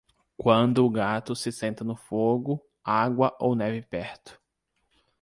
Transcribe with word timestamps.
Quando 0.35 0.83
o 0.83 0.89
gato 0.89 1.35
se 1.35 1.51
senta 1.51 1.83
no 1.83 1.95
fogo, 1.95 2.59
água 2.83 3.37
ou 3.39 3.53
neve 3.53 3.83
perto. 3.83 4.41